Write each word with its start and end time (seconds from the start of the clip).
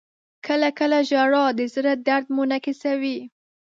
•کله 0.45 0.69
کله 0.79 0.97
ژړا 1.09 1.45
د 1.57 1.59
زړه 1.73 1.93
درد 2.07 2.25
منعکسوي. 2.37 3.17